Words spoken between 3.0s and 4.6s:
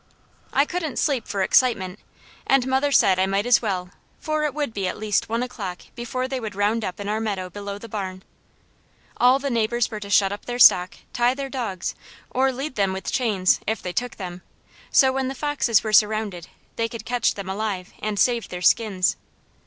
I might as well, for it